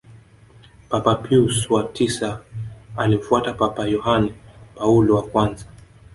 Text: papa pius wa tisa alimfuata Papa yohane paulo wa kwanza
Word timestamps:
papa 0.89 1.15
pius 1.15 1.69
wa 1.69 1.83
tisa 1.83 2.39
alimfuata 2.97 3.53
Papa 3.53 3.87
yohane 3.87 4.33
paulo 4.75 5.15
wa 5.15 5.21
kwanza 5.23 5.65